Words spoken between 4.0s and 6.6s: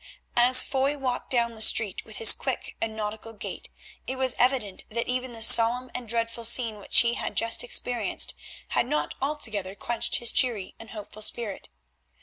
it was evident that even the solemn and dreadful